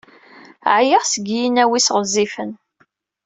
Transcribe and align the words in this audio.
Ɛyiɣ 0.77 1.03
seg 1.05 1.25
yinaw-is 1.35 1.87
ɣezzifen. 1.95 2.51